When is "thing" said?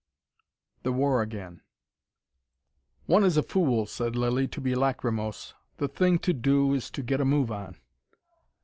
5.87-6.17